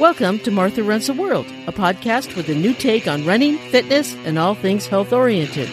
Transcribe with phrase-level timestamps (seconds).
[0.00, 4.14] Welcome to Martha Runs the World, a podcast with a new take on running, fitness,
[4.24, 5.68] and all things health oriented.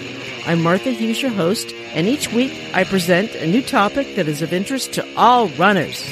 [0.45, 4.41] I'm Martha Hughes, your host, and each week I present a new topic that is
[4.41, 6.05] of interest to all runners.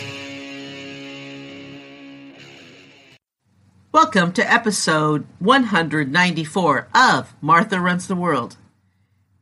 [3.92, 8.56] Welcome to episode 194 of Martha Runs the World.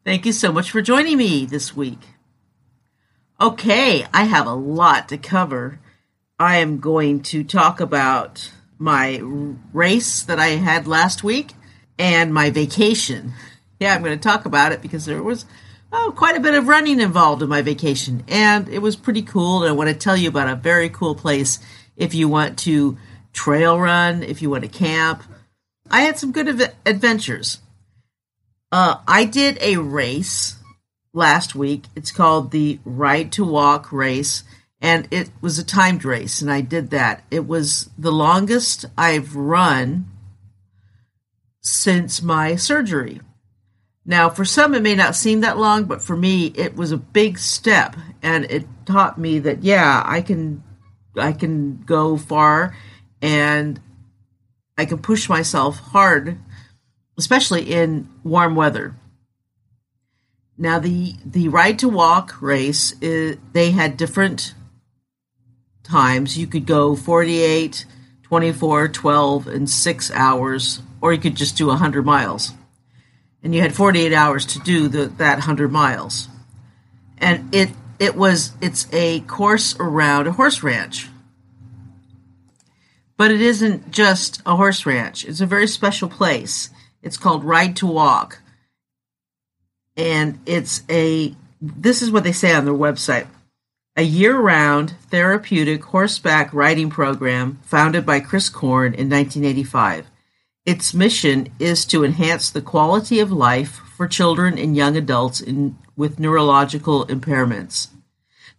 [0.03, 1.99] Thank you so much for joining me this week.
[3.39, 5.79] Okay, I have a lot to cover.
[6.39, 9.19] I am going to talk about my
[9.73, 11.53] race that I had last week
[11.97, 13.33] and my vacation.
[13.79, 15.45] Yeah, I'm going to talk about it because there was
[15.91, 19.63] oh, quite a bit of running involved in my vacation, and it was pretty cool.
[19.63, 21.59] And I want to tell you about a very cool place
[21.95, 22.97] if you want to
[23.31, 25.23] trail run, if you want to camp.
[25.89, 27.59] I had some good av- adventures.
[28.71, 30.57] Uh, I did a race
[31.13, 31.85] last week.
[31.95, 34.43] It's called the Ride to Walk race
[34.83, 37.23] and it was a timed race and I did that.
[37.31, 40.11] It was the longest I've run
[41.61, 43.21] since my surgery.
[44.05, 46.97] Now, for some, it may not seem that long, but for me, it was a
[46.97, 50.61] big step, and it taught me that yeah, I can,
[51.15, 52.75] I can go far,
[53.21, 53.79] and
[54.77, 56.37] I can push myself hard,
[57.17, 58.93] especially in warm weather.
[60.57, 64.53] Now, the the ride to walk race, is, they had different
[65.83, 66.37] times.
[66.37, 67.85] You could go 48,
[68.23, 72.53] 24, 12, and 6 hours, or you could just do 100 miles.
[73.43, 76.29] And you had 48 hours to do the, that 100 miles.
[77.17, 81.09] And it it was it's a course around a horse ranch.
[83.15, 85.23] But it isn't just a horse ranch.
[85.23, 86.69] It's a very special place.
[87.01, 88.39] It's called Ride to Walk.
[89.95, 93.27] And it's a this is what they say on their website
[93.95, 100.07] a year-round therapeutic horseback riding program founded by Chris Korn in 1985.
[100.65, 105.77] Its mission is to enhance the quality of life for children and young adults in,
[105.95, 107.89] with neurological impairments.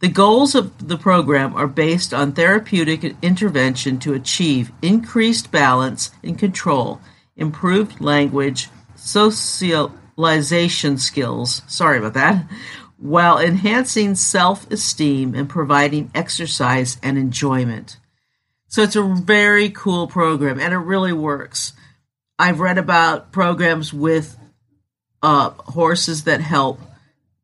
[0.01, 6.39] The goals of the program are based on therapeutic intervention to achieve increased balance and
[6.39, 7.01] control,
[7.37, 12.45] improved language, socialization skills, sorry about that,
[12.99, 17.99] while enhancing self esteem and providing exercise and enjoyment.
[18.69, 21.73] So it's a very cool program and it really works.
[22.39, 24.37] I've read about programs with
[25.23, 26.81] uh, horses that help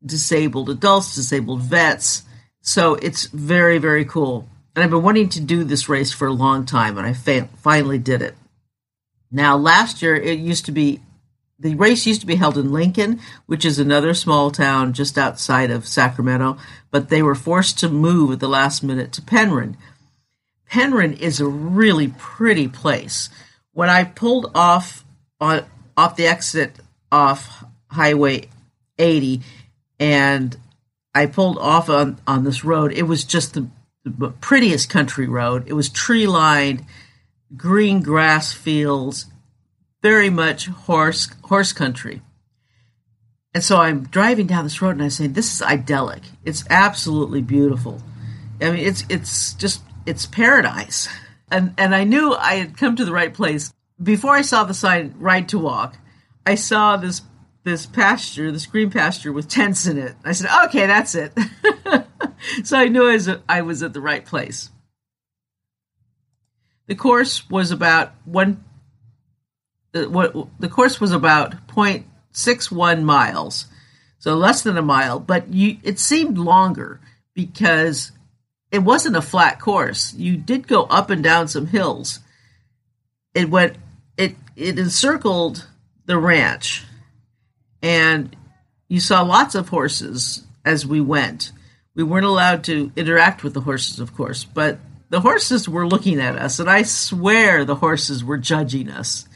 [0.05, 2.23] disabled adults, disabled vets.
[2.61, 4.47] So it's very, very cool.
[4.75, 7.49] And I've been wanting to do this race for a long time and I fa-
[7.57, 8.35] finally did it.
[9.31, 10.99] Now, last year it used to be
[11.61, 15.69] the race used to be held in Lincoln, which is another small town just outside
[15.69, 16.57] of Sacramento,
[16.89, 19.77] but they were forced to move at the last minute to Penryn.
[20.65, 23.29] Penryn is a really pretty place.
[23.73, 25.05] When I pulled off
[25.39, 26.79] on off the exit
[27.11, 28.49] off Highway
[28.97, 29.41] 80
[29.99, 30.57] and
[31.13, 33.67] I pulled off on, on this road, it was just the,
[34.03, 35.65] the prettiest country road.
[35.67, 36.85] It was tree lined,
[37.55, 39.25] green grass fields,
[40.01, 42.21] very much horse horse country.
[43.53, 46.23] And so I'm driving down this road and I say, "This is idyllic.
[46.45, 48.01] It's absolutely beautiful.
[48.61, 51.09] I mean, it's it's just it's paradise."
[51.51, 54.73] And and I knew I had come to the right place before I saw the
[54.73, 55.97] sign "Ride to Walk."
[56.45, 57.21] I saw this
[57.63, 60.15] this pasture, this green pasture with tents in it.
[60.23, 61.37] I said, "Okay, that's it."
[62.63, 64.69] so I knew I was I was at the right place.
[66.87, 68.63] The course was about one
[69.91, 73.65] the, what the course was about 0.61 miles,
[74.19, 77.01] so less than a mile, but you it seemed longer
[77.33, 78.11] because
[78.71, 80.13] it wasn't a flat course.
[80.13, 82.19] You did go up and down some hills.
[83.33, 83.77] It went
[84.17, 85.67] it it encircled
[86.05, 86.85] the ranch,
[87.81, 88.35] and
[88.87, 91.51] you saw lots of horses as we went.
[91.95, 94.79] We weren't allowed to interact with the horses, of course, but
[95.09, 99.27] the horses were looking at us, and I swear the horses were judging us.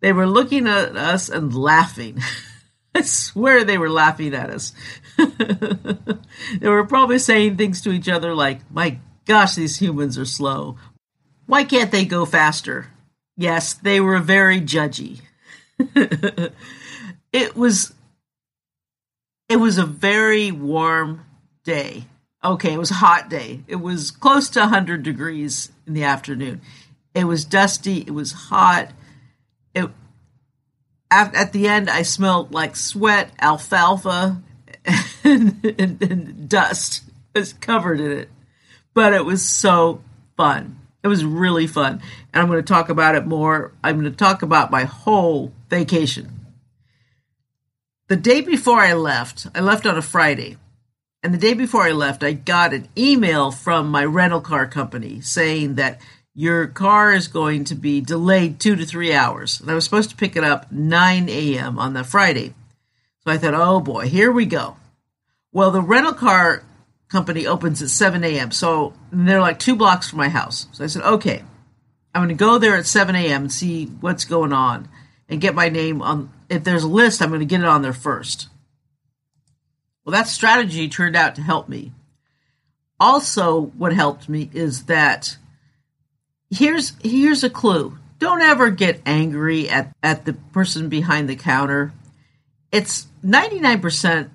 [0.00, 2.18] They were looking at us and laughing.
[2.94, 4.72] I swear they were laughing at us.
[5.16, 10.76] they were probably saying things to each other like, My gosh, these humans are slow.
[11.46, 12.88] Why can't they go faster?
[13.36, 15.20] Yes, they were very judgy.
[17.32, 17.92] it was
[19.48, 21.24] it was a very warm
[21.64, 22.04] day.
[22.44, 23.62] Okay, it was a hot day.
[23.66, 26.60] It was close to 100 degrees in the afternoon.
[27.14, 28.92] It was dusty, it was hot
[29.78, 29.90] it
[31.10, 34.42] at, at the end I smelled like sweat, alfalfa,
[35.24, 37.04] and, and, and dust
[37.34, 38.28] was covered in it.
[38.94, 40.02] But it was so
[40.36, 40.80] fun.
[41.02, 42.02] It was really fun.
[42.32, 43.72] And I'm going to talk about it more.
[43.82, 46.46] I'm going to talk about my whole vacation.
[48.08, 50.56] The day before I left, I left on a Friday.
[51.22, 55.20] And the day before I left, I got an email from my rental car company
[55.20, 56.00] saying that
[56.38, 59.60] your car is going to be delayed two to three hours.
[59.60, 61.80] And I was supposed to pick it up 9 a.m.
[61.80, 62.54] on the Friday.
[63.24, 64.76] So I thought, oh boy, here we go.
[65.50, 66.62] Well, the rental car
[67.08, 68.52] company opens at 7 a.m.
[68.52, 70.68] So they're like two blocks from my house.
[70.70, 71.42] So I said, okay,
[72.14, 73.42] I'm going to go there at 7 a.m.
[73.42, 74.88] and see what's going on
[75.28, 76.32] and get my name on.
[76.48, 78.46] If there's a list, I'm going to get it on there first.
[80.04, 81.90] Well, that strategy turned out to help me.
[83.00, 85.36] Also, what helped me is that
[86.50, 87.98] here's here's a clue.
[88.18, 91.92] Don't ever get angry at, at the person behind the counter.
[92.72, 94.30] It's 99%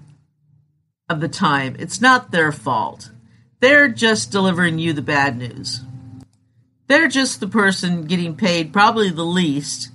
[1.10, 3.12] of the time, it's not their fault.
[3.60, 5.82] They're just delivering you the bad news.
[6.88, 9.92] They're just the person getting paid probably the least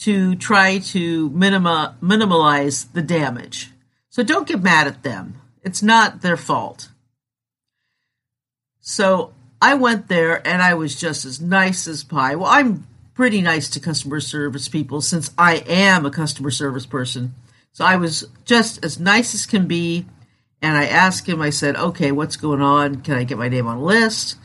[0.00, 3.70] to try to minima, minimize the damage.
[4.08, 5.40] So don't get mad at them.
[5.62, 6.88] It's not their fault.
[8.80, 12.34] So I went there and I was just as nice as pie.
[12.34, 17.34] Well, I'm pretty nice to customer service people since I am a customer service person.
[17.72, 20.06] So I was just as nice as can be
[20.62, 23.02] and I asked him, I said, okay, what's going on?
[23.02, 24.36] Can I get my name on a list?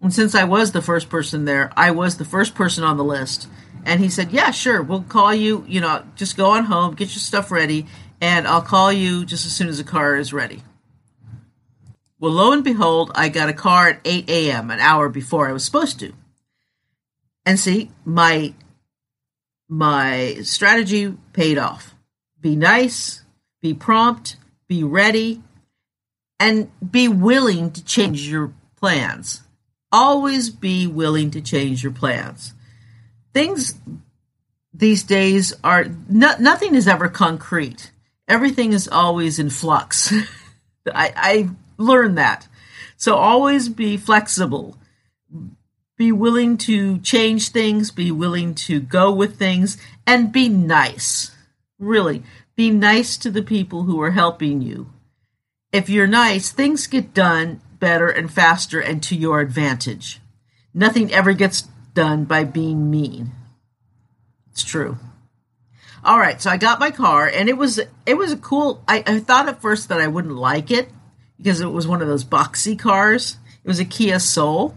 [0.00, 3.04] And since I was the first person there, I was the first person on the
[3.04, 3.48] list.
[3.84, 7.08] And he said, yeah, sure, we'll call you, you know, just go on home, get
[7.08, 7.86] your stuff ready,
[8.20, 10.62] and I'll call you just as soon as the car is ready.
[12.18, 15.52] Well, lo and behold, I got a car at 8 a.m., an hour before I
[15.52, 16.12] was supposed to.
[17.44, 18.54] And see, my
[19.68, 21.94] my strategy paid off.
[22.40, 23.22] Be nice,
[23.60, 24.36] be prompt,
[24.68, 25.42] be ready,
[26.40, 29.42] and be willing to change your plans.
[29.92, 32.54] Always be willing to change your plans.
[33.32, 33.74] Things
[34.72, 37.90] these days are no, nothing is ever concrete.
[38.28, 40.12] Everything is always in flux.
[40.92, 42.48] I, I learned that.
[42.96, 44.76] So always be flexible.
[45.96, 51.30] Be willing to change things, be willing to go with things, and be nice.
[51.78, 52.22] Really,
[52.54, 54.90] be nice to the people who are helping you
[55.76, 60.20] if you're nice, things get done better and faster and to your advantage.
[60.72, 61.62] Nothing ever gets
[61.92, 63.32] done by being mean.
[64.50, 64.96] It's true.
[66.02, 69.02] All right, so I got my car and it was it was a cool I,
[69.06, 70.88] I thought at first that I wouldn't like it
[71.38, 73.36] because it was one of those boxy cars.
[73.64, 74.76] It was a Kia Soul.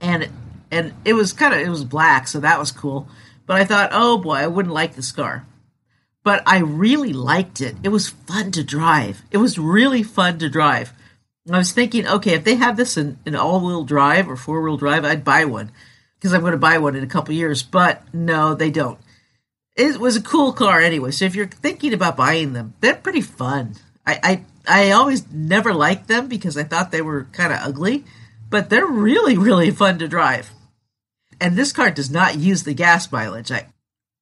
[0.00, 0.30] And it,
[0.70, 3.08] and it was kind of it was black, so that was cool.
[3.46, 5.46] But I thought, "Oh boy, I wouldn't like this car."
[6.28, 7.76] but I really liked it.
[7.82, 9.22] It was fun to drive.
[9.30, 10.92] It was really fun to drive.
[11.46, 14.36] And I was thinking, okay, if they have this in, in all wheel drive or
[14.36, 15.72] four wheel drive, I'd buy one
[16.16, 17.62] because I'm going to buy one in a couple years.
[17.62, 18.98] But no, they don't.
[19.74, 21.12] It was a cool car anyway.
[21.12, 23.76] So if you're thinking about buying them, they're pretty fun.
[24.06, 28.04] I I, I always never liked them because I thought they were kind of ugly,
[28.50, 30.50] but they're really really fun to drive.
[31.40, 33.50] And this car does not use the gas mileage.
[33.50, 33.68] I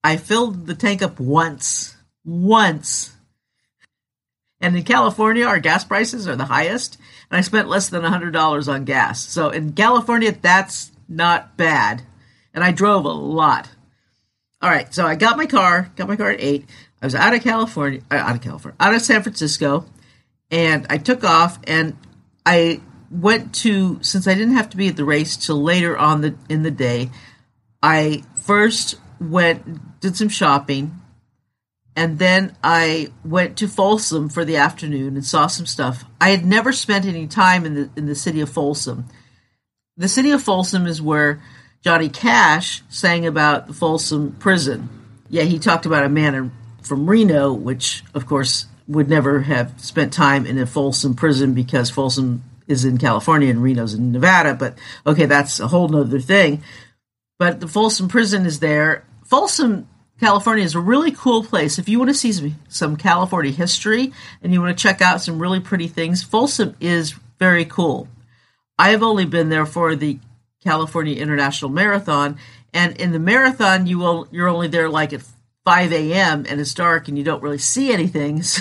[0.05, 1.97] I filled the tank up once
[2.27, 3.15] once.
[4.61, 6.99] And in California, our gas prices are the highest,
[7.31, 9.23] and I spent less than $100 on gas.
[9.23, 12.03] So in California, that's not bad.
[12.55, 13.69] And I drove a lot.
[14.63, 16.65] All right, so I got my car, got my car at 8.
[17.03, 19.85] I was out of California, uh, out of California, out of San Francisco,
[20.51, 21.97] and I took off and
[22.45, 26.21] I went to since I didn't have to be at the race till later on
[26.21, 27.11] the in the day,
[27.83, 31.01] I first went did some shopping
[31.97, 36.05] and then I went to Folsom for the afternoon and saw some stuff.
[36.21, 39.07] I had never spent any time in the in the city of Folsom.
[39.97, 41.43] The city of Folsom is where
[41.83, 44.91] Johnny Cash sang about the Folsom prison.
[45.31, 49.81] Yeah, he talked about a man in, from Reno, which of course would never have
[49.81, 54.55] spent time in a Folsom prison because Folsom is in California and Reno's in Nevada.
[54.55, 56.63] But okay, that's a whole nother thing.
[57.39, 59.05] But the Folsom prison is there.
[59.25, 59.89] Folsom
[60.19, 61.79] California is a really cool place.
[61.79, 64.13] If you want to see some California history
[64.43, 68.09] and you want to check out some really pretty things, Folsom is very cool.
[68.79, 70.19] I've only been there for the
[70.63, 72.39] California International Marathon,
[72.73, 75.23] and in the marathon, you will you're only there like at
[75.67, 76.47] 5 a.m.
[76.49, 78.43] and it's dark and you don't really see anything.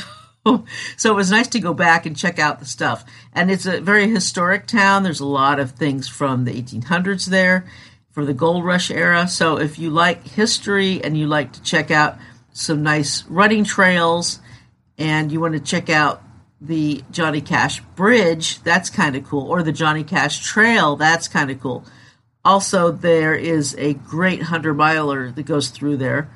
[0.47, 0.63] So,
[0.95, 3.03] so it was nice to go back and check out the stuff.
[3.33, 5.01] And it's a very historic town.
[5.01, 7.65] There's a lot of things from the 1800s there
[8.12, 9.27] for the gold rush era.
[9.27, 12.19] So if you like history and you like to check out
[12.53, 14.39] some nice running trails
[15.00, 16.21] and you want to check out
[16.62, 21.50] the Johnny Cash Bridge, that's kind of cool, or the Johnny Cash Trail, that's kind
[21.50, 21.85] of cool.
[22.43, 26.29] Also, there is a great 100 miler that goes through there.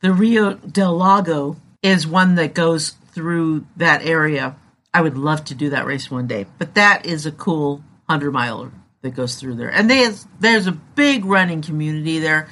[0.00, 4.56] The Rio del Lago is one that goes through that area.
[4.94, 7.76] I would love to do that race one day, but that is a cool
[8.06, 8.70] 100 miler
[9.02, 9.70] that goes through there.
[9.70, 12.48] And there's, there's a big running community there.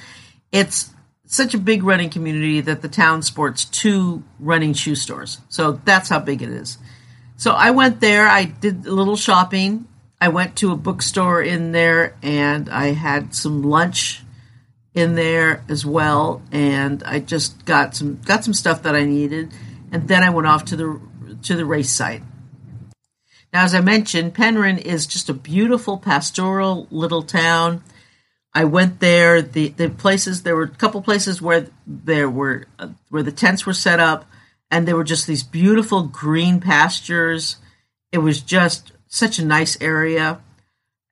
[0.51, 0.91] It's
[1.25, 5.39] such a big running community that the town sports two running shoe stores.
[5.49, 6.77] So that's how big it is.
[7.37, 9.87] So I went there, I did a little shopping.
[10.19, 14.23] I went to a bookstore in there and I had some lunch
[14.97, 19.53] in there as well and I just got some got some stuff that I needed
[19.91, 20.99] and then I went off to the
[21.43, 22.23] to the race site.
[23.53, 27.83] Now as I mentioned, Penryn is just a beautiful pastoral little town.
[28.55, 29.39] I went there.
[29.43, 33.67] The the places there were a couple places where there were uh, where the tents
[33.67, 34.25] were set up,
[34.71, 37.57] and there were just these beautiful green pastures.
[38.11, 40.41] It was just such a nice area,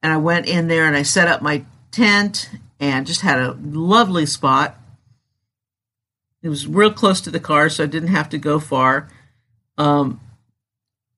[0.02, 3.58] and I went in there and I set up my tent and just had a
[3.62, 4.80] lovely spot.
[6.42, 9.10] It was real close to the car, so I didn't have to go far.
[9.78, 10.20] Um,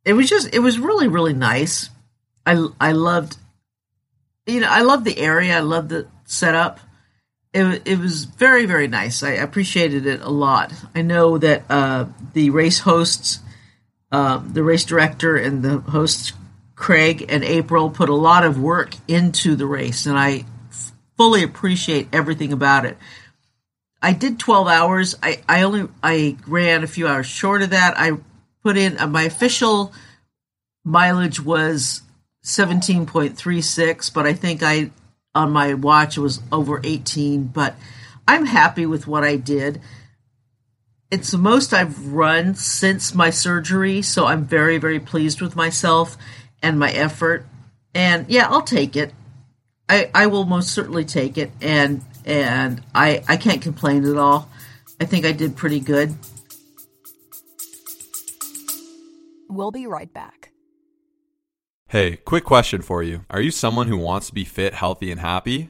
[0.05, 1.89] it was just it was really really nice.
[2.45, 3.37] I I loved
[4.45, 5.57] you know I loved the area.
[5.57, 6.79] I loved the setup.
[7.53, 9.23] It, it was very, very nice.
[9.23, 10.73] I appreciated it a lot.
[10.93, 13.39] I know that uh, the race hosts,
[14.11, 16.33] uh, the race director, and the hosts,
[16.75, 20.45] Craig and April, put a lot of work into the race, and I
[21.17, 22.97] fully appreciate everything about it.
[24.01, 25.15] I did 12 hours.
[25.23, 27.95] I, I only I ran a few hours short of that.
[27.97, 28.11] I
[28.63, 29.91] put in uh, my official
[30.85, 32.03] mileage was
[32.45, 34.91] 17.36, but I think I
[35.37, 37.75] on my watch it was over 18 but
[38.27, 39.79] i'm happy with what i did
[41.11, 46.17] it's the most i've run since my surgery so i'm very very pleased with myself
[46.63, 47.45] and my effort
[47.93, 49.13] and yeah i'll take it
[49.89, 54.49] i i will most certainly take it and and i i can't complain at all
[54.99, 56.15] i think i did pretty good
[59.49, 60.51] we'll be right back
[61.89, 63.23] Hey, quick question for you.
[63.29, 65.69] Are you someone who wants to be fit, healthy, and happy?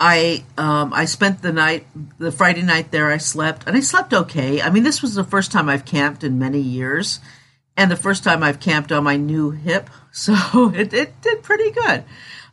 [0.00, 1.86] I um, I spent the night,
[2.18, 3.10] the Friday night there.
[3.10, 4.62] I slept, and I slept okay.
[4.62, 7.20] I mean, this was the first time I've camped in many years,
[7.76, 11.70] and the first time I've camped on my new hip, so it, it did pretty
[11.70, 12.04] good.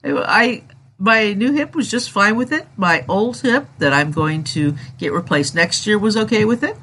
[0.04, 0.64] I, I
[1.00, 2.68] my new hip was just fine with it.
[2.76, 6.76] My old hip that I'm going to get replaced next year was okay with it.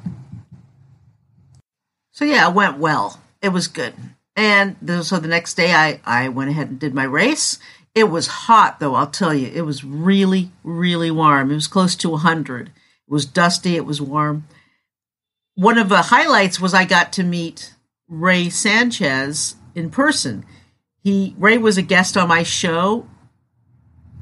[2.11, 3.19] So yeah, it went well.
[3.41, 3.93] It was good.
[4.35, 7.59] And so the next day, I I went ahead and did my race
[7.95, 9.47] it was hot, though, I'll tell you.
[9.47, 11.49] It was really, really warm.
[11.49, 12.67] It was close to 100.
[12.67, 12.73] It
[13.07, 14.47] was dusty, it was warm.
[15.55, 17.73] One of the highlights was I got to meet
[18.09, 20.45] Ray Sanchez in person.
[21.01, 23.07] He Ray was a guest on my show.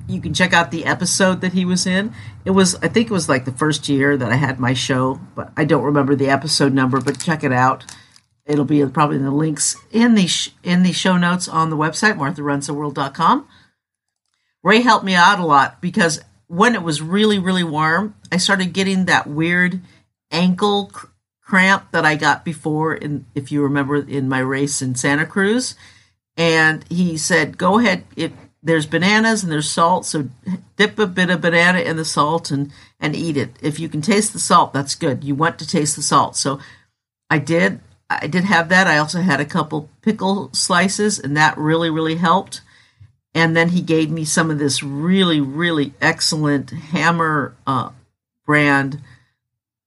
[0.08, 2.14] You can check out the episode that he was in.
[2.46, 5.20] It was I think it was like the first year that I had my show,
[5.34, 7.86] but I don't remember the episode number, but check it out.
[8.46, 11.78] It'll be probably in the links in the sh- in the show notes on the
[11.78, 13.48] website martharunstheworld.com.
[14.64, 18.74] Ray helped me out a lot because when it was really, really warm, I started
[18.74, 19.82] getting that weird
[20.32, 21.08] ankle cr-
[21.42, 25.76] cramp that I got before in if you remember in my race in Santa Cruz.
[26.38, 28.32] And he said, Go ahead, if
[28.64, 30.30] there's bananas and there's salt, so
[30.78, 33.52] dip a bit of banana in the salt and, and eat it.
[33.62, 35.24] If you can taste the salt, that's good.
[35.24, 36.38] You want to taste the salt.
[36.38, 36.60] So
[37.30, 37.82] I did.
[38.10, 38.88] I did have that.
[38.88, 42.62] I also had a couple pickle slices, and that really, really helped
[43.36, 47.90] and then he gave me some of this really really excellent hammer uh,
[48.46, 49.02] brand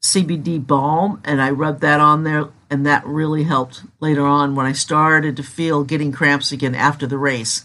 [0.04, 4.66] cbd balm and i rubbed that on there and that really helped later on when
[4.66, 7.64] i started to feel getting cramps again after the race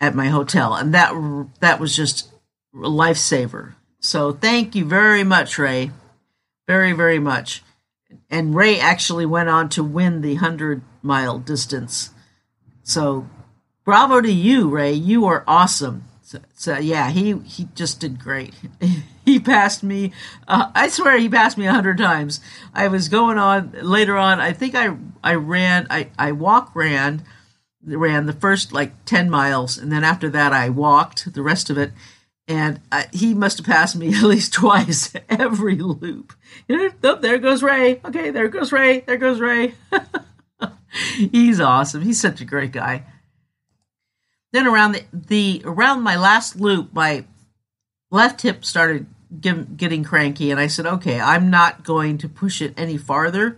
[0.00, 0.74] at my hotel.
[0.74, 1.12] And that
[1.60, 2.28] that was just
[2.74, 3.74] a lifesaver.
[4.00, 5.90] So thank you very much ray.
[6.66, 7.62] Very very much.
[8.30, 12.10] And ray actually went on to win the 100 mile distance.
[12.82, 13.28] So
[13.84, 14.92] bravo to you, Ray.
[14.92, 16.04] You are awesome.
[16.22, 18.54] So, so yeah, he he just did great.
[19.24, 20.12] he passed me.
[20.46, 22.40] Uh, I swear he passed me a hundred times.
[22.72, 24.40] I was going on later on.
[24.40, 25.86] I think I I ran.
[25.90, 27.24] I I walk ran
[27.82, 31.78] ran the first like 10 miles and then after that I walked the rest of
[31.78, 31.92] it
[32.50, 36.32] and uh, he must have passed me at least twice every loop.
[36.68, 38.00] Oh, there goes Ray.
[38.04, 39.00] Okay, there goes Ray.
[39.00, 39.74] There goes Ray.
[41.16, 42.02] He's awesome.
[42.02, 43.04] He's such a great guy.
[44.52, 47.24] Then around the, the around my last loop, my
[48.10, 49.06] left hip started
[49.38, 53.56] get, getting cranky, and I said, "Okay, I'm not going to push it any farther."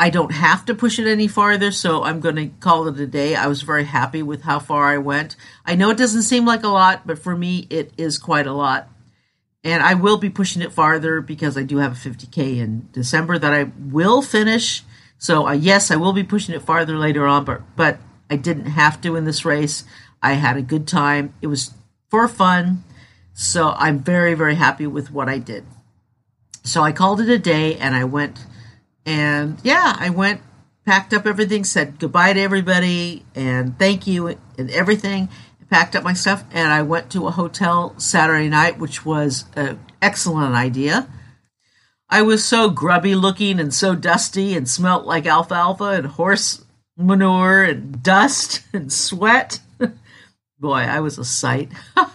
[0.00, 3.06] I don't have to push it any farther, so I'm going to call it a
[3.06, 3.34] day.
[3.34, 5.34] I was very happy with how far I went.
[5.66, 8.52] I know it doesn't seem like a lot, but for me, it is quite a
[8.52, 8.88] lot.
[9.64, 13.38] And I will be pushing it farther because I do have a 50K in December
[13.38, 14.84] that I will finish.
[15.18, 17.98] So, uh, yes, I will be pushing it farther later on, but, but
[18.30, 19.84] I didn't have to in this race.
[20.22, 21.34] I had a good time.
[21.40, 21.72] It was
[22.08, 22.84] for fun.
[23.32, 25.64] So, I'm very, very happy with what I did.
[26.64, 28.44] So, I called it a day and I went
[29.08, 30.42] and yeah, I went,
[30.84, 35.30] packed up everything, said goodbye to everybody, and thank you and everything.
[35.70, 39.78] Packed up my stuff, and I went to a hotel Saturday night, which was an
[40.02, 41.08] excellent idea.
[42.10, 46.64] I was so grubby looking and so dusty and smelt like alfalfa and horse
[46.98, 49.60] manure and dust and sweat.
[50.58, 51.70] Boy, I was a sight.
[51.96, 52.10] oh,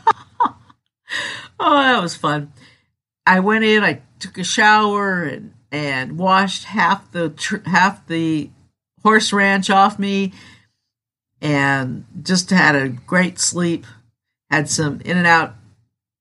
[1.59, 2.51] that was fun.
[3.25, 8.49] I went in, I took a shower and and washed half the tr- half the
[9.01, 10.31] horse ranch off me
[11.41, 13.85] and just had a great sleep
[14.51, 15.55] had some In-N-Out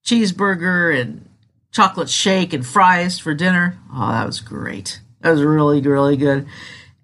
[0.05, 1.29] cheeseburger and
[1.71, 6.47] chocolate shake and fries for dinner oh that was great that was really really good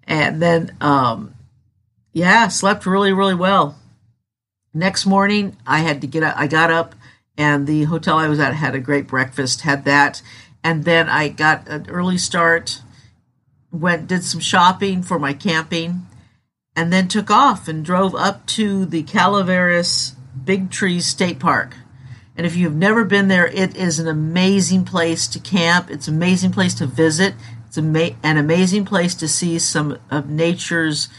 [0.05, 1.35] and then um
[2.13, 3.77] yeah slept really really well
[4.73, 6.95] next morning i had to get up i got up
[7.37, 10.21] and the hotel i was at had a great breakfast had that
[10.63, 12.81] and then I got an early start,
[13.71, 16.05] went did some shopping for my camping,
[16.75, 21.75] and then took off and drove up to the Calaveras Big Trees State Park.
[22.35, 25.89] And if you've never been there, it is an amazing place to camp.
[25.89, 27.35] It's an amazing place to visit.
[27.67, 31.09] It's an amazing place to see some of nature's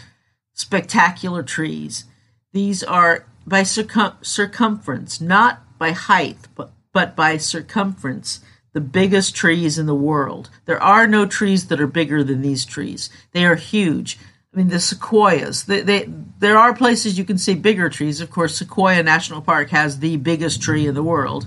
[0.61, 2.05] spectacular trees.
[2.53, 8.41] These are by circum- circumference, not by height, but, but by circumference
[8.73, 10.51] the biggest trees in the world.
[10.67, 13.11] There are no trees that are bigger than these trees.
[13.33, 14.19] They are huge.
[14.53, 15.65] I mean, the sequoias.
[15.65, 18.21] They, they, there are places you can see bigger trees.
[18.21, 21.47] Of course, Sequoia National Park has the biggest tree in the world,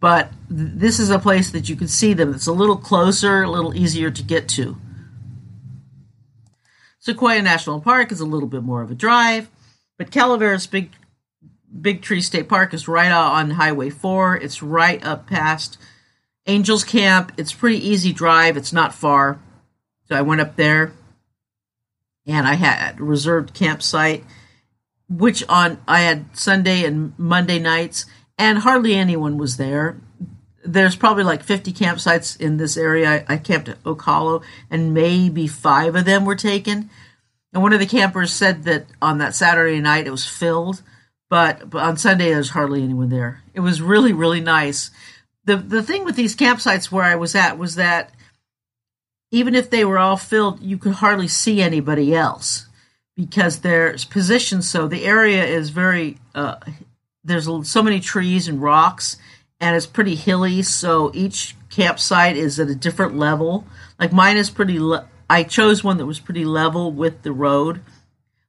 [0.00, 2.34] but th- this is a place that you can see them.
[2.34, 4.76] It's a little closer, a little easier to get to.
[7.08, 9.48] Sequoia National Park is a little bit more of a drive,
[9.96, 10.90] but Calaveras Big
[11.80, 14.36] Big Tree State Park is right on Highway 4.
[14.36, 15.78] It's right up past
[16.46, 17.32] Angels Camp.
[17.38, 18.58] It's pretty easy drive.
[18.58, 19.40] It's not far.
[20.04, 20.92] So I went up there
[22.26, 24.22] and I had a reserved campsite,
[25.08, 28.04] which on I had Sunday and Monday nights,
[28.36, 29.98] and hardly anyone was there.
[30.72, 33.24] There's probably like 50 campsites in this area.
[33.28, 36.90] I, I camped at Hollow, and maybe five of them were taken.
[37.52, 40.82] And one of the campers said that on that Saturday night it was filled,
[41.30, 43.42] but, but on Sunday there was hardly anyone there.
[43.54, 44.90] It was really, really nice
[45.48, 48.12] the the thing with these campsites where I was at was that
[49.32, 52.66] even if they were all filled, you could hardly see anybody else
[53.16, 56.56] because there's positioned so the area is very uh,
[57.24, 59.16] there's so many trees and rocks
[59.60, 63.66] and it's pretty hilly so each campsite is at a different level.
[63.98, 67.82] Like mine is pretty le- i chose one that was pretty level with the road.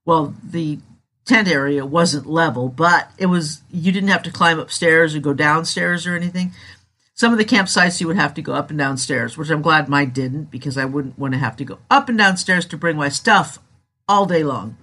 [0.06, 0.80] Well the
[1.26, 5.34] tent area wasn't level but it was you didn't have to climb upstairs or go
[5.34, 6.54] downstairs or anything.
[7.14, 9.90] Some of the campsites you would have to go up and downstairs, which I'm glad
[9.90, 12.96] mine didn't because I wouldn't want to have to go up and downstairs to bring
[12.96, 13.60] my stuff
[14.08, 14.78] all day long.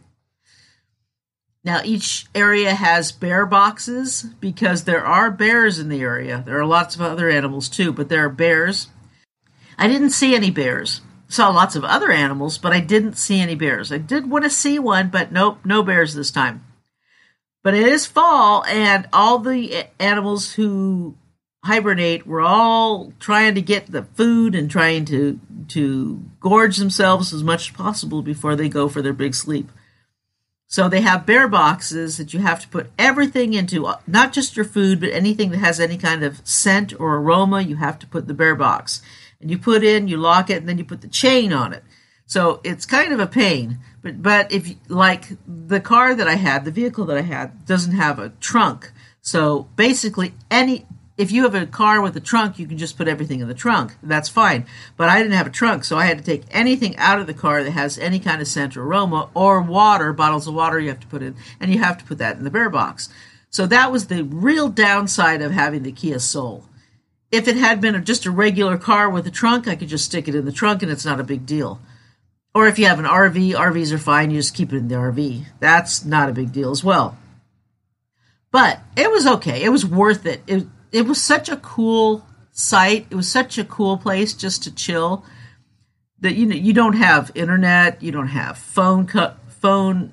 [1.66, 6.44] Now, each area has bear boxes because there are bears in the area.
[6.46, 8.86] There are lots of other animals too, but there are bears.
[9.76, 11.00] I didn't see any bears.
[11.28, 13.90] Saw lots of other animals, but I didn't see any bears.
[13.90, 16.64] I did want to see one, but nope, no bears this time.
[17.64, 21.16] But it is fall, and all the animals who
[21.64, 27.42] hibernate were all trying to get the food and trying to to gorge themselves as
[27.42, 29.68] much as possible before they go for their big sleep.
[30.68, 34.56] So they have bear boxes that you have to put everything into, uh, not just
[34.56, 38.06] your food, but anything that has any kind of scent or aroma, you have to
[38.06, 39.00] put the bear box.
[39.40, 41.84] And you put in, you lock it, and then you put the chain on it.
[42.26, 43.78] So it's kind of a pain.
[44.02, 47.94] But but if like the car that I had, the vehicle that I had doesn't
[47.94, 48.92] have a trunk.
[49.20, 50.86] So basically any
[51.18, 53.54] if you have a car with a trunk, you can just put everything in the
[53.54, 53.96] trunk.
[54.02, 54.66] That's fine.
[54.96, 57.34] But I didn't have a trunk, so I had to take anything out of the
[57.34, 60.88] car that has any kind of scent or aroma or water, bottles of water you
[60.88, 63.08] have to put in, and you have to put that in the bear box.
[63.48, 66.64] So that was the real downside of having the Kia Soul.
[67.32, 70.28] If it had been just a regular car with a trunk, I could just stick
[70.28, 71.80] it in the trunk and it's not a big deal.
[72.54, 74.94] Or if you have an RV, RVs are fine, you just keep it in the
[74.94, 75.46] RV.
[75.60, 77.16] That's not a big deal as well.
[78.50, 79.62] But it was okay.
[79.62, 80.42] It was worth it.
[80.46, 83.06] It, it was such a cool site.
[83.10, 85.24] It was such a cool place just to chill
[86.20, 90.12] that you know you don't have internet, you don't have phone co- phone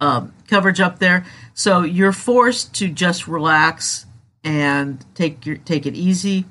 [0.00, 4.06] um, coverage up there, so you're forced to just relax
[4.44, 6.46] and take your take it easy.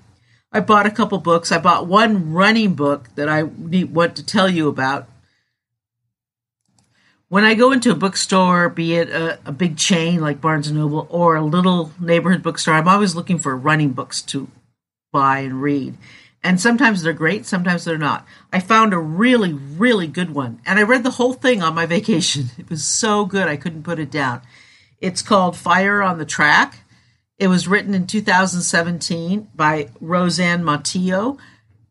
[0.52, 1.52] I bought a couple books.
[1.52, 5.08] I bought one running book that I need want to tell you about.
[7.32, 10.78] When I go into a bookstore, be it a, a big chain like Barnes and
[10.78, 14.50] Noble or a little neighborhood bookstore, I'm always looking for running books to
[15.14, 15.98] buy and read.
[16.44, 18.28] And sometimes they're great, sometimes they're not.
[18.52, 21.86] I found a really, really good one, and I read the whole thing on my
[21.98, 22.48] vacation.
[22.58, 24.42] It was so good, I couldn't put it down.
[25.00, 26.84] It's called Fire on the Track.
[27.40, 31.38] It was written in 2017 by Roseanne Montillo.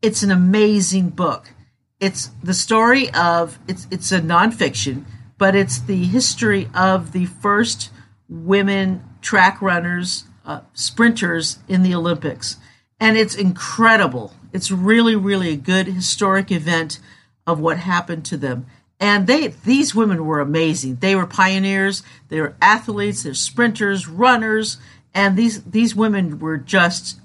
[0.02, 1.54] It's an amazing book.
[1.98, 5.06] It's the story of it's it's a nonfiction,
[5.40, 7.90] but it's the history of the first
[8.28, 12.58] women track runners, uh, sprinters in the Olympics,
[13.00, 14.34] and it's incredible.
[14.52, 17.00] It's really, really a good historic event
[17.46, 18.66] of what happened to them.
[19.00, 20.96] And they these women were amazing.
[20.96, 24.76] They were pioneers, they were athletes, they're sprinters, runners,
[25.14, 27.18] and these these women were just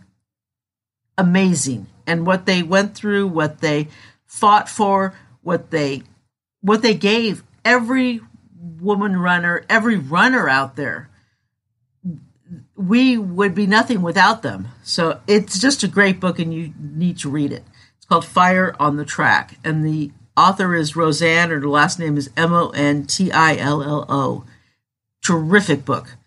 [1.17, 1.87] amazing.
[2.07, 3.89] And what they went through, what they
[4.25, 6.03] fought for, what they
[6.61, 8.21] what they gave every
[8.79, 11.09] woman runner, every runner out there
[12.75, 14.67] we would be nothing without them.
[14.83, 17.63] So it's just a great book, and you need to read it.
[17.97, 22.17] It's called Fire on the Track, and the author is Roseanne, or the last name
[22.17, 24.45] is M O N T I L L O.
[25.23, 26.17] Terrific book.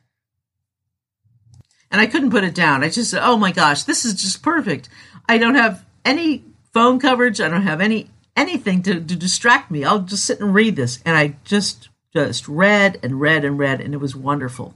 [1.90, 2.83] And I couldn't put it down.
[2.83, 4.88] I just said, oh my gosh, this is just perfect.
[5.27, 7.40] I don't have any phone coverage.
[7.40, 9.85] I don't have any anything to, to distract me.
[9.85, 11.01] I'll just sit and read this.
[11.05, 14.74] And I just just read and read and read, and it was wonderful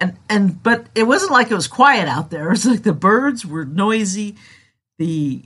[0.00, 2.46] and and but it wasn't like it was quiet out there.
[2.48, 4.36] It was like the birds were noisy,
[4.98, 5.42] the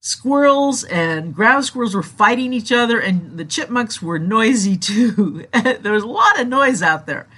[0.00, 5.46] squirrels and ground squirrels were fighting each other, and the chipmunks were noisy too.
[5.52, 7.28] there was a lot of noise out there.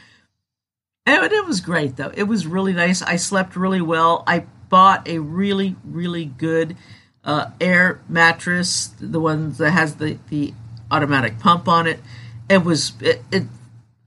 [1.07, 2.13] And it was great though.
[2.15, 3.03] It was really nice.
[3.03, 4.25] I slept really well.
[4.27, 6.77] I bought a really really good
[7.25, 10.55] uh, air mattress, the one that has the the
[10.91, 12.01] automatic pump on it.
[12.49, 13.45] It was it, it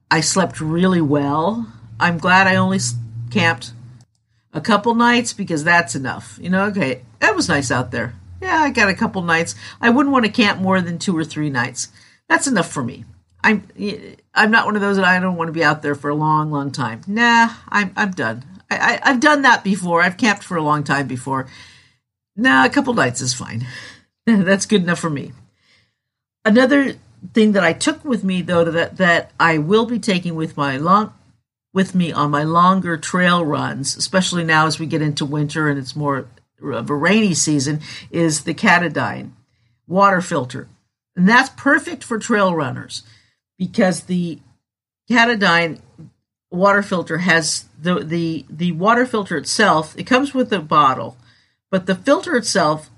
[0.10, 1.72] I slept really well.
[2.00, 2.80] I'm glad I only
[3.32, 3.74] camped
[4.54, 6.38] a couple nights because that's enough.
[6.42, 8.14] You know, okay, that was nice out there.
[8.42, 9.56] Yeah, I got a couple nights.
[9.82, 11.90] I wouldn't want to camp more than two or three nights.
[12.30, 13.06] That's enough for me.
[13.44, 13.68] I'm
[14.34, 16.16] I'm not one of those that I don't want to be out there for a
[16.16, 17.02] long, long time.
[17.08, 18.44] Nah, I'm I'm done.
[18.70, 20.02] I, I have done that before.
[20.02, 21.48] I've camped for a long time before.
[22.38, 23.66] Nah, a couple nights is fine.
[24.26, 25.34] That's good enough for me.
[26.46, 26.94] Another
[27.34, 30.78] thing that I took with me though that that I will be taking with my
[30.78, 31.14] long
[31.74, 35.78] with me on my longer trail runs, especially now as we get into winter and
[35.78, 36.28] it's more
[36.62, 39.32] of a rainy season, is the Katadyn
[39.88, 40.68] water filter.
[41.16, 43.04] And that's perfect for trail runners
[43.58, 44.40] because the
[45.10, 45.80] Katadyn
[46.52, 51.18] water filter has the, the, the water filter itself, it comes with a bottle,
[51.70, 52.90] but the filter itself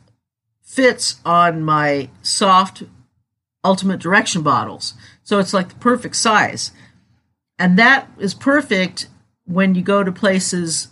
[0.61, 2.83] fits on my soft
[3.63, 4.93] ultimate direction bottles.
[5.23, 6.71] So it's like the perfect size.
[7.57, 9.07] And that is perfect
[9.45, 10.89] when you go to places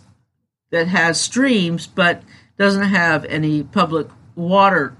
[0.70, 2.22] that has streams but
[2.58, 4.96] doesn't have any public water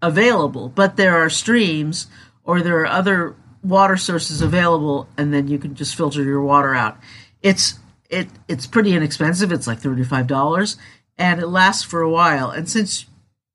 [0.00, 0.68] available.
[0.68, 2.06] But there are streams
[2.44, 6.74] or there are other water sources available and then you can just filter your water
[6.74, 6.98] out.
[7.42, 9.52] It's it it's pretty inexpensive.
[9.52, 10.76] It's like $35
[11.18, 12.50] and it lasts for a while.
[12.50, 13.06] And since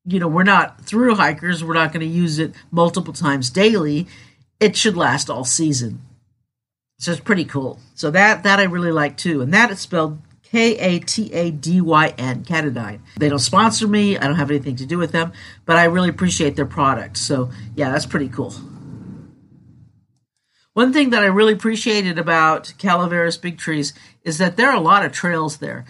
[0.05, 4.07] you know, we're not through hikers, we're not going to use it multiple times daily.
[4.59, 6.01] It should last all season.
[6.99, 7.79] So it's pretty cool.
[7.95, 11.49] So that that I really like too, and that is spelled K A T A
[11.49, 12.99] D Y N, Katadyn.
[13.17, 14.17] They don't sponsor me.
[14.17, 15.31] I don't have anything to do with them,
[15.65, 17.17] but I really appreciate their product.
[17.17, 18.53] So yeah, that's pretty cool.
[20.73, 23.93] One thing that I really appreciated about Calaveras Big Trees
[24.23, 25.85] is that there are a lot of trails there.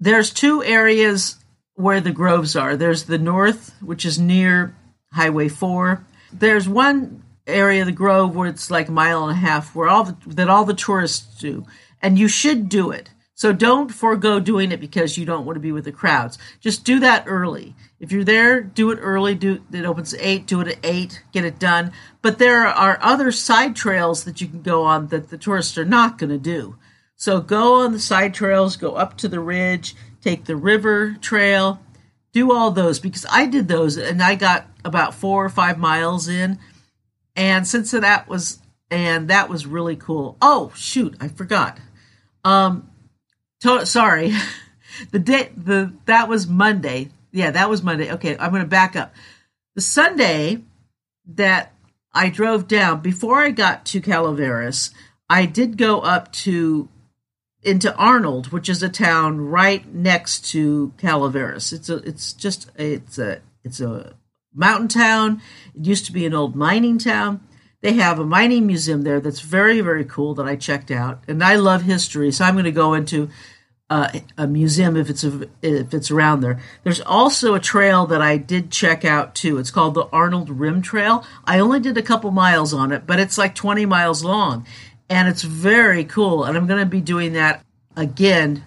[0.00, 1.36] There's two areas
[1.74, 2.76] where the groves are.
[2.76, 4.74] There's the north, which is near
[5.12, 6.04] Highway 4.
[6.32, 9.88] There's one area of the Grove where it's like a mile and a half, where
[9.88, 11.66] all the, that all the tourists do,
[12.02, 13.10] and you should do it.
[13.34, 16.38] So don't forego doing it because you don't want to be with the crowds.
[16.58, 17.76] Just do that early.
[18.00, 19.36] If you're there, do it early.
[19.36, 20.46] Do it opens at eight.
[20.46, 21.22] Do it at eight.
[21.32, 21.92] Get it done.
[22.20, 25.84] But there are other side trails that you can go on that the tourists are
[25.84, 26.76] not going to do.
[27.18, 31.80] So go on the side trails, go up to the ridge, take the river trail,
[32.32, 36.28] do all those because I did those and I got about four or five miles
[36.28, 36.60] in.
[37.34, 40.36] And since that was and that was really cool.
[40.40, 41.78] Oh shoot, I forgot.
[42.44, 42.88] Um,
[43.62, 44.32] to- sorry,
[45.10, 47.10] the day the that was Monday.
[47.32, 48.12] Yeah, that was Monday.
[48.12, 49.12] Okay, I'm going to back up.
[49.74, 50.62] The Sunday
[51.34, 51.74] that
[52.12, 54.90] I drove down before I got to Calaveras,
[55.28, 56.88] I did go up to
[57.68, 61.72] into Arnold, which is a town right next to Calaveras.
[61.72, 64.14] It's a it's just it's a it's a
[64.54, 65.42] mountain town.
[65.74, 67.40] It used to be an old mining town.
[67.80, 71.44] They have a mining museum there that's very very cool that I checked out, and
[71.44, 73.28] I love history, so I'm going to go into
[73.90, 76.60] uh, a museum if it's a, if it's around there.
[76.84, 79.58] There's also a trail that I did check out too.
[79.58, 81.24] It's called the Arnold Rim Trail.
[81.44, 84.66] I only did a couple miles on it, but it's like 20 miles long,
[85.08, 86.44] and it's very cool.
[86.44, 87.64] And I'm going to be doing that
[87.96, 88.64] again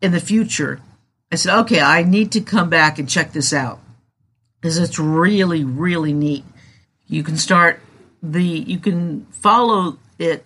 [0.00, 0.80] in the future.
[1.32, 3.80] I said, okay, I need to come back and check this out
[4.60, 6.44] because it's really really neat.
[7.06, 7.80] You can start
[8.22, 10.44] the you can follow it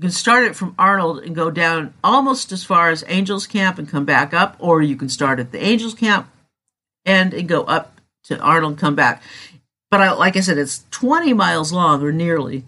[0.00, 3.78] you can start it from Arnold and go down almost as far as Angels Camp
[3.78, 6.26] and come back up, or you can start at the Angels Camp
[7.04, 9.22] and, and go up to Arnold, come back.
[9.90, 12.64] But I, like I said, it's 20 miles long or nearly.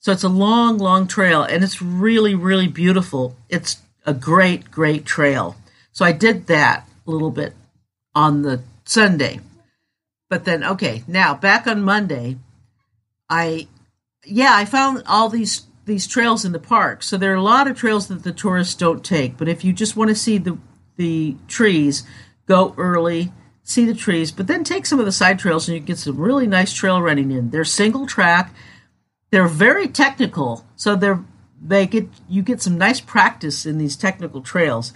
[0.00, 3.36] So it's a long, long trail and it's really, really beautiful.
[3.48, 5.56] It's a great, great trail.
[5.92, 7.54] So I did that a little bit
[8.14, 9.40] on the Sunday.
[10.28, 12.38] But then, okay, now back on Monday,
[13.28, 13.68] I,
[14.24, 17.02] yeah, I found all these these trails in the park.
[17.02, 19.36] So there are a lot of trails that the tourists don't take.
[19.36, 20.56] But if you just want to see the
[20.96, 22.04] the trees,
[22.46, 23.32] go early,
[23.62, 26.18] see the trees, but then take some of the side trails and you get some
[26.18, 27.50] really nice trail running in.
[27.50, 28.54] They're single track.
[29.30, 30.66] They're very technical.
[30.76, 31.24] So they're
[31.62, 34.92] they get you get some nice practice in these technical trails.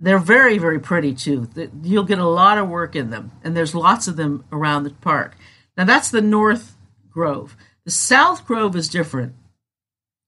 [0.00, 1.48] They're very very pretty too.
[1.82, 4.90] You'll get a lot of work in them and there's lots of them around the
[4.90, 5.36] park.
[5.76, 6.76] Now that's the North
[7.10, 7.56] Grove.
[7.84, 9.34] The South Grove is different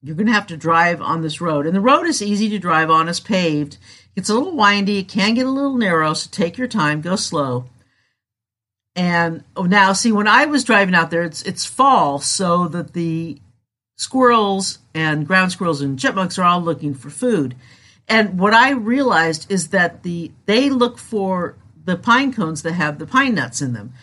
[0.01, 1.65] you're going to have to drive on this road.
[1.65, 3.77] And the road is easy to drive on, it's paved.
[4.15, 7.15] It's a little windy, it can get a little narrow, so take your time, go
[7.15, 7.65] slow.
[8.99, 12.91] And oh, now, see, when I was driving out there, it's it's fall, so that
[12.91, 13.39] the
[13.95, 17.55] squirrels and ground squirrels and chipmunks are all looking for food.
[18.09, 22.99] And what I realized is that the they look for the pine cones that have
[22.99, 23.93] the pine nuts in them.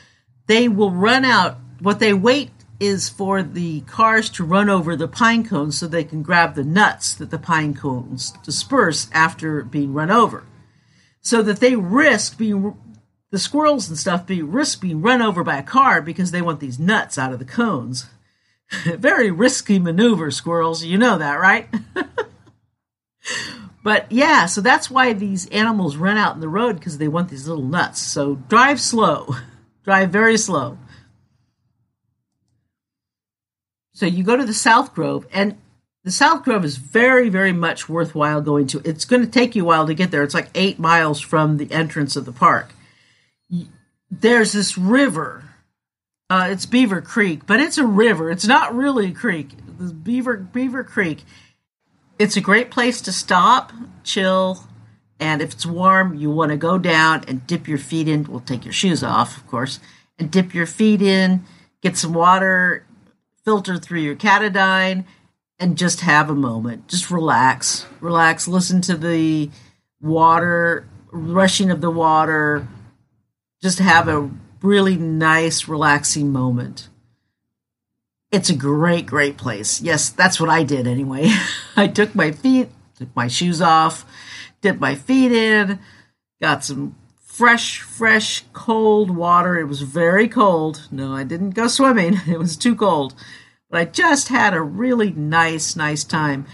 [0.46, 1.58] They will run out.
[1.78, 6.04] What they wait is for the cars to run over the pine cones so they
[6.04, 10.44] can grab the nuts that the pine cones disperse after being run over.
[11.20, 12.74] So that they risk being,
[13.30, 16.60] the squirrels and stuff be risk being run over by a car because they want
[16.60, 18.06] these nuts out of the cones.
[18.84, 20.84] Very risky maneuver, squirrels.
[20.84, 21.68] You know that, right?
[23.82, 27.28] but yeah, so that's why these animals run out in the road because they want
[27.28, 28.00] these little nuts.
[28.00, 29.34] So drive slow,
[29.84, 30.78] drive very slow.
[33.92, 35.56] So you go to the South Grove, and
[36.04, 38.82] the South Grove is very, very much worthwhile going to.
[38.84, 40.22] It's going to take you a while to get there.
[40.22, 42.74] It's like eight miles from the entrance of the park.
[44.10, 45.44] There's this river.
[46.28, 48.30] Uh, it's Beaver Creek, but it's a river.
[48.30, 49.50] It's not really a creek.
[49.78, 51.24] The Beaver Beaver Creek.
[52.18, 54.64] It's a great place to stop, chill,
[55.20, 58.24] and if it's warm, you want to go down and dip your feet in.
[58.24, 59.80] We'll take your shoes off, of course,
[60.18, 61.44] and dip your feet in,
[61.82, 62.86] get some water,
[63.44, 65.04] filter through your Katadyn
[65.58, 66.88] and just have a moment.
[66.88, 67.86] Just relax.
[68.00, 68.46] Relax.
[68.48, 69.50] Listen to the
[70.00, 72.66] water, rushing of the water.
[73.66, 74.30] Just have a
[74.62, 76.88] really nice, relaxing moment.
[78.30, 79.82] It's a great, great place.
[79.82, 81.32] Yes, that's what I did anyway.
[81.76, 84.06] I took my feet, took my shoes off,
[84.60, 85.80] dipped my feet in,
[86.40, 89.58] got some fresh, fresh, cold water.
[89.58, 90.86] It was very cold.
[90.92, 92.20] No, I didn't go swimming.
[92.28, 93.16] It was too cold.
[93.68, 96.46] But I just had a really nice, nice time.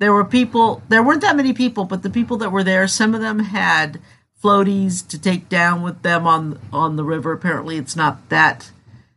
[0.00, 3.14] There were people, there weren't that many people, but the people that were there, some
[3.14, 4.00] of them had
[4.42, 7.32] floaties to take down with them on on the river.
[7.32, 8.70] Apparently, it's not that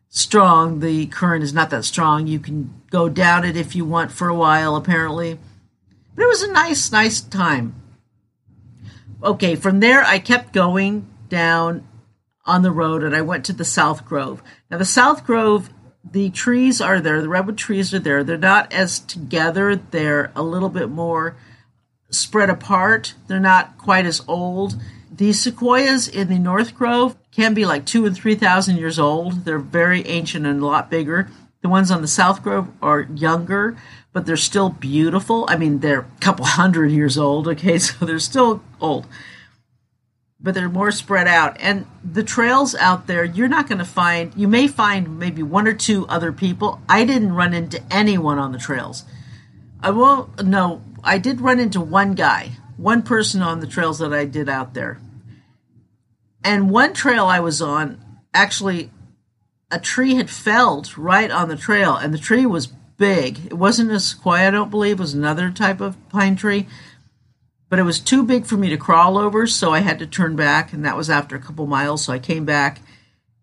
[0.10, 0.80] strong.
[0.80, 2.28] The current is not that strong.
[2.28, 5.40] You can go down it if you want for a while, apparently.
[6.16, 7.76] But it was a nice, nice time.
[9.24, 11.88] Okay, from there I kept going down
[12.46, 14.42] on the road and I went to the South Grove.
[14.72, 15.70] Now, the South Grove,
[16.10, 18.24] the trees are there, the redwood trees are there.
[18.24, 21.36] They're not as together, they're a little bit more
[22.10, 23.14] spread apart.
[23.28, 24.76] They're not quite as old.
[25.20, 29.44] These sequoias in the North Grove can be like two and three thousand years old.
[29.44, 31.30] They're very ancient and a lot bigger.
[31.62, 33.76] The ones on the South Grove are younger,
[34.14, 35.44] but they're still beautiful.
[35.50, 39.08] I mean, they're a couple hundred years old, okay, so they're still old.
[40.40, 41.58] But they're more spread out.
[41.60, 45.68] And the trails out there, you're not going to find, you may find maybe one
[45.68, 46.80] or two other people.
[46.88, 49.04] I didn't run into anyone on the trails.
[49.82, 54.14] I will, no, I did run into one guy, one person on the trails that
[54.14, 54.98] I did out there.
[56.44, 58.92] And one trail I was on, actually,
[59.72, 63.46] a tree had felled right on the trail, and the tree was big.
[63.48, 66.68] It wasn't a sequoia, I don't believe, it was another type of pine tree.
[67.70, 70.36] But it was too big for me to crawl over, so I had to turn
[70.36, 72.04] back, and that was after a couple miles.
[72.06, 72.82] So I came back,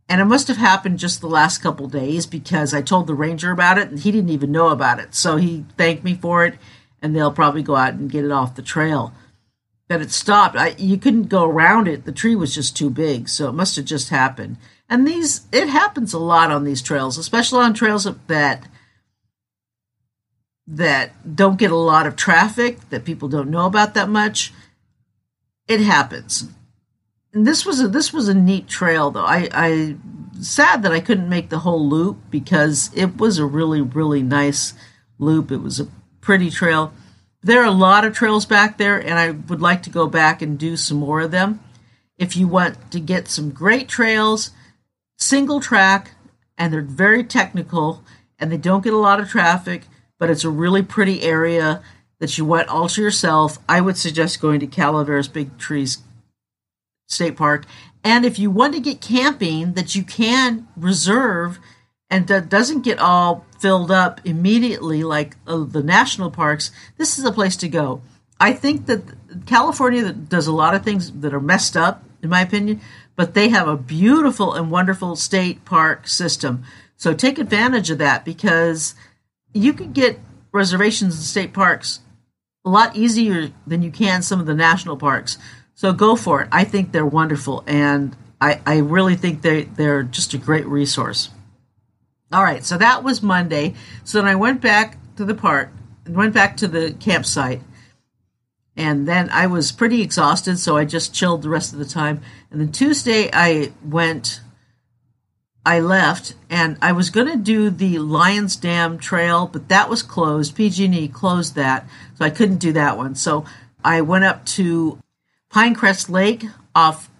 [0.08, 3.52] and it must have happened just the last couple days because I told the ranger
[3.52, 5.14] about it, and he didn't even know about it.
[5.14, 6.54] So he thanked me for it,
[7.00, 9.12] and they'll probably go out and get it off the trail.
[9.88, 10.56] That it stopped.
[10.56, 12.04] I, you couldn't go around it.
[12.04, 14.56] The tree was just too big, so it must have just happened.
[14.88, 18.68] And these, it happens a lot on these trails, especially on trails that
[20.66, 24.52] that don't get a lot of traffic, that people don't know about that much.
[25.68, 26.48] It happens.
[27.32, 29.24] And this was a this was a neat trail though.
[29.24, 29.96] I I
[30.40, 34.74] sad that I couldn't make the whole loop because it was a really really nice
[35.18, 35.50] loop.
[35.50, 35.88] It was a
[36.20, 36.92] pretty trail.
[37.46, 40.42] There are a lot of trails back there and I would like to go back
[40.42, 41.60] and do some more of them.
[42.18, 44.50] If you want to get some great trails,
[45.16, 46.10] single track
[46.58, 48.02] and they're very technical
[48.36, 49.84] and they don't get a lot of traffic
[50.18, 51.84] but it's a really pretty area
[52.18, 53.60] that you want all to yourself.
[53.68, 55.98] I would suggest going to Calaveras Big Trees
[57.06, 57.64] State Park.
[58.02, 61.60] And if you want to get camping that you can reserve
[62.10, 67.24] and that doesn't get all filled up immediately like uh, the national parks, this is
[67.24, 68.02] a place to go.
[68.38, 69.02] I think that
[69.46, 72.80] California does a lot of things that are messed up, in my opinion,
[73.16, 76.64] but they have a beautiful and wonderful state park system.
[76.96, 78.94] So take advantage of that because
[79.52, 80.20] you can get
[80.52, 82.00] reservations in state parks
[82.64, 85.38] a lot easier than you can some of the national parks.
[85.74, 86.48] So go for it.
[86.50, 91.30] I think they're wonderful, and I, I really think they, they're just a great resource.
[92.32, 93.74] All right, so that was Monday.
[94.04, 95.70] So then I went back to the park,
[96.08, 97.62] went back to the campsite,
[98.76, 102.20] and then I was pretty exhausted, so I just chilled the rest of the time.
[102.50, 104.40] And then Tuesday I went
[105.66, 110.00] I left and I was going to do the Lyons Dam Trail, but that was
[110.00, 110.54] closed.
[110.54, 113.16] PG&E closed that, so I couldn't do that one.
[113.16, 113.44] So
[113.84, 115.00] I went up to
[115.50, 117.10] Pinecrest Lake off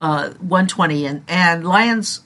[0.00, 2.22] uh, 120, and, and Lyons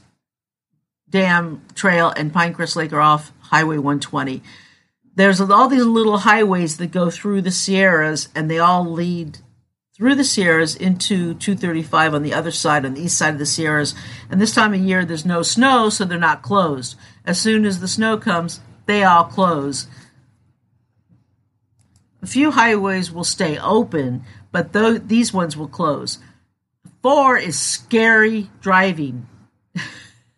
[1.12, 4.42] Dam Trail and Pinecrest Lake are off Highway 120.
[5.14, 9.38] There's all these little highways that go through the Sierras, and they all lead
[9.94, 13.44] through the Sierras into 235 on the other side, on the east side of the
[13.44, 13.94] Sierras.
[14.30, 16.96] And this time of year, there's no snow, so they're not closed.
[17.26, 19.86] As soon as the snow comes, they all close.
[22.22, 26.20] A few highways will stay open, but th- these ones will close.
[27.02, 29.28] Four is scary driving.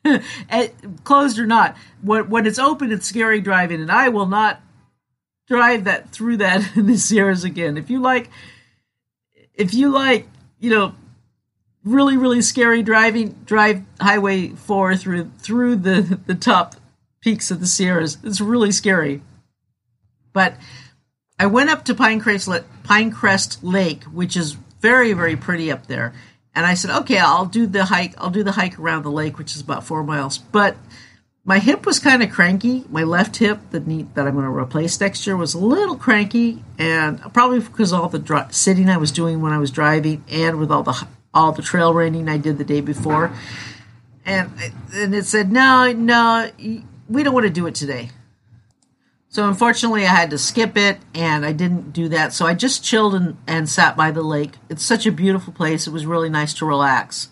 [0.51, 0.69] Eh,
[1.05, 4.61] closed or not, when, when it's open, it's scary driving, and I will not
[5.47, 7.77] drive that through that in the Sierras again.
[7.77, 8.29] If you like
[9.55, 10.95] if you like, you know,
[11.85, 16.77] really really scary driving, drive Highway Four through through the the top
[17.21, 18.19] peaks of the Sierras.
[18.23, 19.23] It's really scary.
[20.33, 20.57] But
[21.39, 26.13] I went up to Pinecrest Pinecrest Lake, which is very very pretty up there.
[26.55, 28.15] And I said, okay, I'll do the hike.
[28.19, 30.39] I'll do the hike around the lake, which is about four miles.
[30.39, 30.77] But
[31.45, 32.85] my hip was kind of cranky.
[32.89, 35.97] My left hip that need, that I'm going to replace next year was a little
[35.97, 40.59] cranky, and probably because all the sitting I was doing when I was driving, and
[40.59, 43.33] with all the all the trail running I did the day before,
[44.25, 44.51] and
[44.95, 46.51] and it said no, no,
[47.09, 48.11] we don't want to do it today.
[49.35, 52.33] So unfortunately, I had to skip it, and I didn't do that.
[52.33, 54.53] So I just chilled and, and sat by the lake.
[54.69, 55.89] It's such a beautiful place.
[55.89, 57.31] It was really nice to relax.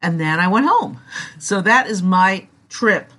[0.00, 1.00] And then I went home.
[1.40, 3.10] So that is my trip.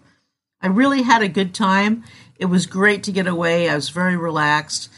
[0.62, 2.06] I really had a good time.
[2.38, 3.68] It was great to get away.
[3.68, 4.90] I was very relaxed.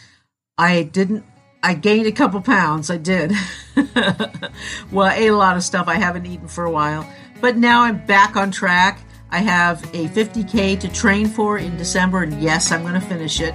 [0.56, 1.26] I didn't
[1.64, 2.92] I gained a couple pounds.
[2.92, 3.34] I did.
[4.92, 7.12] well, I ate a lot of stuff I haven't eaten for a while.
[7.42, 9.02] But now I'm back on track.
[9.36, 13.42] I have a 50K to train for in December, and yes, I'm going to finish
[13.42, 13.54] it.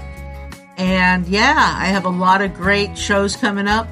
[0.77, 3.89] And yeah, I have a lot of great shows coming up.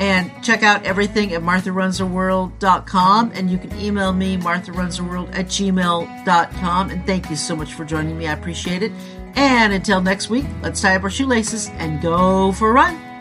[0.00, 3.32] And check out everything at martharunstheworld.com.
[3.36, 6.90] And you can email me, martharunstheworld at gmail.com.
[6.90, 8.26] And thank you so much for joining me.
[8.26, 8.90] I appreciate it.
[9.36, 13.11] And until next week, let's tie up our shoelaces and go for a run.